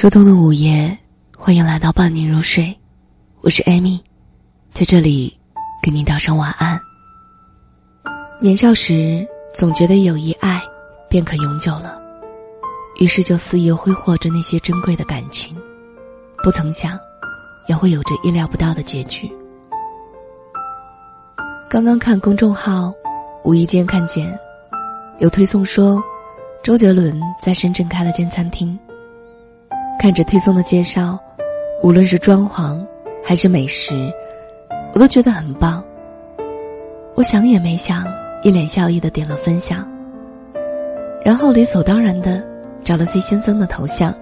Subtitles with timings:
[0.00, 0.96] 初冬的午夜，
[1.36, 2.74] 欢迎来到伴你入睡，
[3.42, 4.02] 我是艾米，
[4.72, 5.38] 在这里
[5.82, 6.80] 给你道声晚安。
[8.40, 10.58] 年少时总觉得有一爱
[11.10, 12.00] 便可永久了，
[12.98, 15.54] 于是就肆意挥霍着那些珍贵的感情，
[16.42, 16.98] 不曾想，
[17.68, 19.30] 也会有着意料不到的结局。
[21.68, 22.90] 刚刚看公众号，
[23.44, 24.34] 无意间看见
[25.18, 26.02] 有推送说，
[26.62, 28.78] 周杰伦在深圳开了间餐厅。
[30.00, 31.18] 看着推送的介绍，
[31.82, 32.82] 无论是装潢
[33.22, 34.10] 还是美食，
[34.94, 35.84] 我都觉得很棒。
[37.14, 38.06] 我想也没想，
[38.42, 39.86] 一脸笑意的点了分享，
[41.22, 42.42] 然后理所当然的
[42.82, 44.14] 找了 C 先生的头像。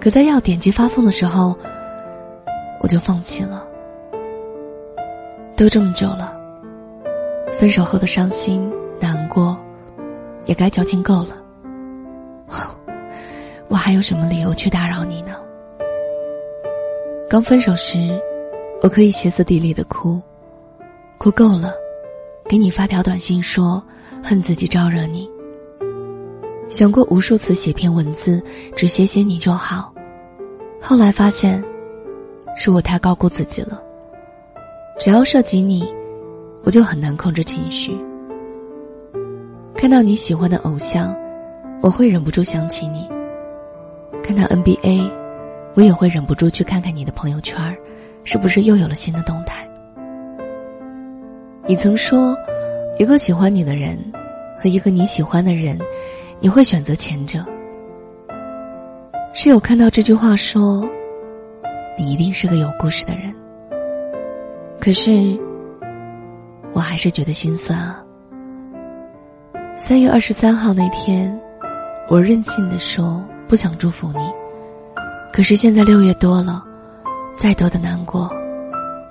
[0.00, 1.56] 可在要点击发送的时候，
[2.80, 3.64] 我就放弃了。
[5.54, 6.36] 都这么久了，
[7.52, 9.56] 分手后的伤心难过，
[10.46, 11.36] 也该矫情够了。
[13.72, 15.32] 我还有什么理由去打扰你呢？
[17.26, 18.20] 刚分手时，
[18.82, 20.20] 我可以歇斯底里的哭，
[21.16, 21.72] 哭够了，
[22.46, 23.82] 给你发条短信说
[24.22, 25.26] 恨自己招惹你。
[26.68, 28.44] 想过无数次写篇文字
[28.76, 29.90] 只写写你就好，
[30.78, 31.64] 后来发现，
[32.54, 33.82] 是我太高估自己了。
[34.98, 35.82] 只要涉及你，
[36.62, 37.98] 我就很难控制情绪。
[39.74, 41.16] 看到你喜欢的偶像，
[41.80, 43.08] 我会忍不住想起你。
[44.22, 45.10] 看到 NBA，
[45.74, 47.76] 我也会忍不住去看看你的朋友圈
[48.24, 49.68] 是不是又有了新的动态？
[51.66, 52.36] 你曾说，
[52.98, 53.98] 一个喜欢你的人
[54.56, 55.78] 和一个你喜欢的人，
[56.40, 57.44] 你会选择前者。
[59.34, 60.88] 室友看到这句话说
[61.98, 63.34] ：“你一定是个有故事的人。”
[64.78, 65.38] 可是，
[66.72, 68.02] 我还是觉得心酸啊。
[69.76, 71.36] 三月二十三号那天，
[72.08, 73.24] 我任性的说。
[73.52, 74.32] 不想祝福你，
[75.30, 76.64] 可是现在六月多了，
[77.36, 78.34] 再多的难过，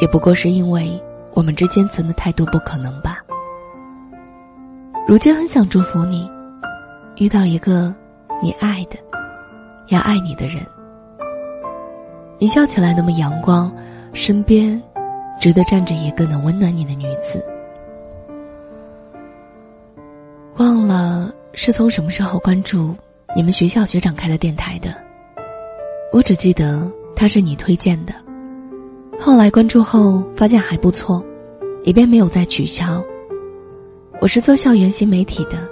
[0.00, 1.00] 也不过是因为
[1.34, 3.18] 我们之间存的太多不可能吧。
[5.06, 6.28] 如今很想祝福你，
[7.18, 7.94] 遇到一个
[8.42, 8.98] 你爱的、
[9.86, 10.66] 要爱你的人。
[12.36, 13.72] 你笑起来那么阳光，
[14.12, 14.82] 身边
[15.38, 17.40] 值得站着一个能温暖你的女子。
[20.56, 22.96] 忘了是从什么时候关注。
[23.36, 24.94] 你们学校学长开的电台的，
[26.12, 28.14] 我只记得他是你推荐的。
[29.18, 31.24] 后来关注后发现还不错，
[31.82, 33.04] 也便没有再取消。
[34.20, 35.68] 我是做校园新媒体的，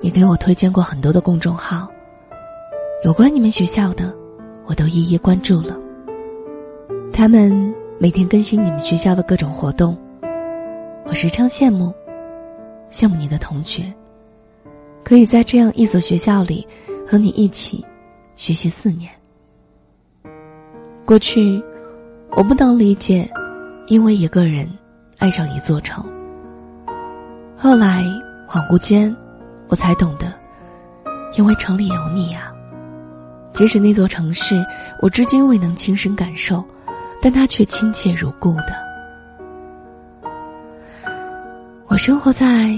[0.00, 1.88] 你给我推荐过很多的公众号，
[3.02, 4.14] 有关你们学校的，
[4.64, 5.76] 我都一一关注了。
[7.12, 9.98] 他们每天更新你们学校的各种活动，
[11.06, 11.92] 我时常羡慕，
[12.88, 13.82] 羡慕你的同学。
[15.02, 16.66] 可以在这样一所学校里，
[17.06, 17.84] 和你一起
[18.36, 19.10] 学习四年。
[21.04, 21.62] 过去，
[22.30, 23.30] 我不能理解，
[23.86, 24.68] 因为一个人
[25.18, 26.04] 爱上一座城。
[27.56, 28.02] 后来
[28.48, 29.14] 恍惚间，
[29.68, 30.32] 我才懂得，
[31.36, 32.52] 因为城里有你呀。
[33.52, 34.64] 即使那座城市
[35.00, 36.64] 我至今未能亲身感受，
[37.22, 38.74] 但它却亲切如故的。
[41.86, 42.74] 我生活在。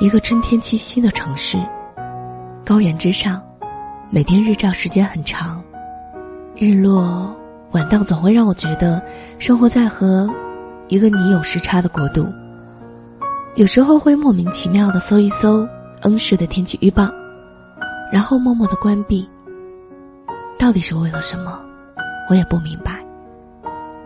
[0.00, 1.58] 一个春天气息的城市，
[2.64, 3.42] 高原之上，
[4.10, 5.62] 每天日照时间很长，
[6.56, 7.36] 日落
[7.72, 9.02] 晚到总会让我觉得
[9.38, 10.26] 生活在和
[10.88, 12.26] 一个你有时差的国度。
[13.54, 15.68] 有时候会莫名其妙的搜一搜
[16.02, 17.06] 恩市的天气预报，
[18.10, 19.28] 然后默默的关闭。
[20.58, 21.60] 到底是为了什么，
[22.30, 23.04] 我也不明白。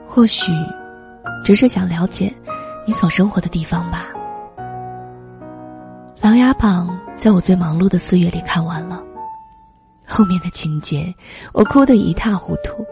[0.09, 0.53] 或许，
[1.45, 2.35] 只是想了解
[2.85, 4.09] 你所生活的地方吧。
[6.21, 9.02] 《琅琊榜》在我最忙碌的四月里看完了，
[10.13, 11.15] 后面的情节
[11.55, 12.85] 我哭得一塌糊涂。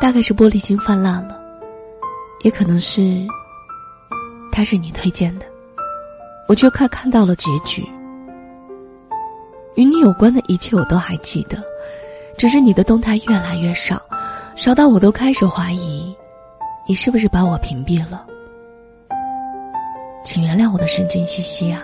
[0.00, 1.38] 大概是玻璃心泛滥了，
[2.42, 3.24] 也可能是，
[4.50, 5.44] 他是你推荐的，
[6.48, 7.86] 我却快看到了结局。
[9.74, 11.62] 与你有关的一切我都还记得，
[12.38, 14.00] 只是你的动态越来越少，
[14.56, 16.16] 少到我都开始怀疑，
[16.88, 18.26] 你是不是把我屏蔽了？
[20.24, 21.82] 请原谅我的神经兮兮啊。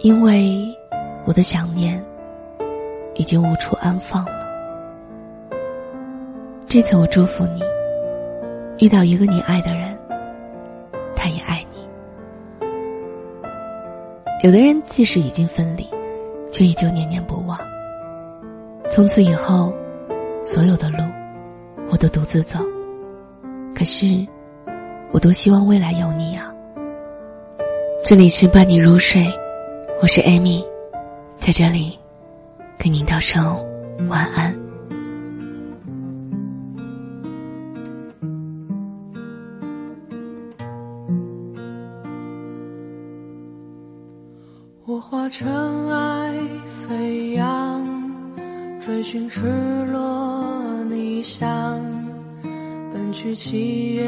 [0.00, 0.68] 因为
[1.24, 2.04] 我的想念
[3.14, 4.44] 已经无处安放了。
[6.66, 7.62] 这次我祝福你，
[8.78, 9.96] 遇到一个你爱的人，
[11.14, 11.88] 他也爱你。
[14.42, 15.88] 有的人即使已经分离，
[16.50, 17.58] 却依旧念念不忘。
[18.90, 19.72] 从此以后，
[20.44, 20.98] 所有的路
[21.88, 22.58] 我都独自走。
[23.74, 24.26] 可是，
[25.12, 26.52] 我多希望未来有你啊！
[28.04, 29.24] 这里是伴你入睡。
[30.02, 30.62] 我是艾米，
[31.38, 31.98] 在这里
[32.78, 33.42] 跟您道声
[34.08, 34.54] 晚安。
[44.86, 46.34] 我化尘埃
[46.86, 47.82] 飞扬，
[48.80, 49.40] 追寻赤
[49.86, 51.80] 裸逆翔，
[52.92, 54.04] 奔去七月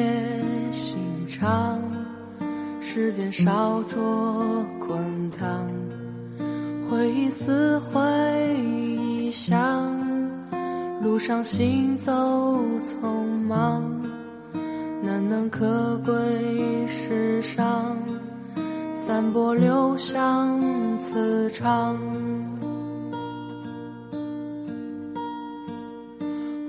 [0.71, 0.97] 心
[1.29, 1.81] 肠，
[2.83, 5.67] 时间烧灼滚烫，
[6.89, 9.93] 回忆撕毁臆想，
[11.03, 12.13] 路上行走
[12.83, 13.83] 匆忙，
[15.03, 17.97] 难能可贵世上。
[18.93, 20.61] 散播留香
[20.99, 21.99] 磁场。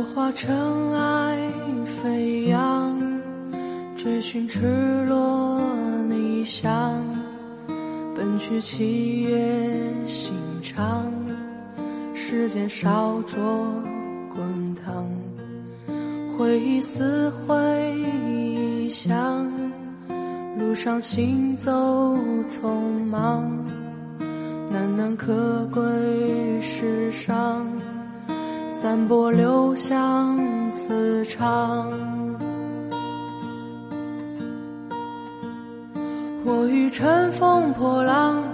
[0.00, 1.36] 我化尘埃
[1.84, 2.98] 飞扬，
[3.98, 5.60] 追寻赤裸
[6.08, 7.04] 逆翔。
[8.16, 9.76] 奔去七月
[10.06, 10.32] 心
[10.62, 11.12] 肠，
[12.14, 13.38] 时间烧灼
[14.34, 15.06] 滚烫，
[16.38, 19.46] 回忆撕毁臆想，
[20.58, 21.70] 路上行走
[22.48, 23.46] 匆忙，
[24.72, 25.82] 难能可贵
[26.62, 27.66] 世上，
[28.82, 30.38] 散播留香
[30.72, 31.92] 磁场。
[36.46, 38.42] 我欲乘风破浪，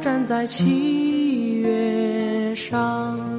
[0.00, 3.33] 站在七月上。